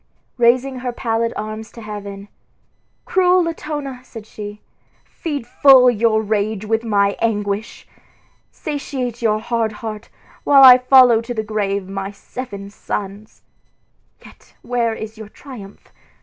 [0.39, 2.27] Raising her pallid arms to heaven,
[3.05, 4.59] "Cruel Latona," said she,
[5.05, 7.87] "feed full your rage with my anguish!
[8.51, 10.09] Satiate your hard heart,
[10.43, 13.43] while I follow to the grave my seven sons.
[14.25, 15.89] Yet where is your triumph?